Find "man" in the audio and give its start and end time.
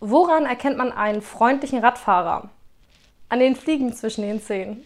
0.78-0.92